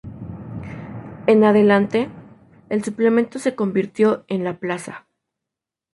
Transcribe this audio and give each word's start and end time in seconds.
En 1.27 1.43
adelante, 1.43 2.09
el 2.69 2.83
suplemento 2.83 3.37
se 3.37 3.53
convirtió 3.53 4.25
en 4.29 4.43
"La 4.43 4.57
Plaza. 4.57 5.05